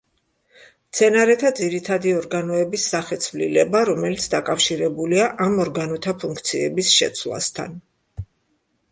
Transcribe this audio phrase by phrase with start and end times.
[0.91, 7.77] მცენარეთა ძირითადი ორგანოების სახეცვლილება, რომელიც დაკავშირებულია ამ ორგანოთა ფუნქციების შეცვლასთან.